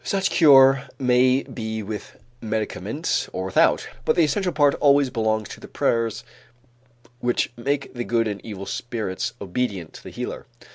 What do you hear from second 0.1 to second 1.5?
cure may